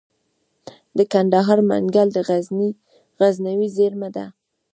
د 0.97 0.99
کندهار 1.13 1.59
منگل 1.69 2.07
د 2.13 2.17
غزنوي 3.21 3.67
زیرمه 3.77 4.09
ده 4.15 4.25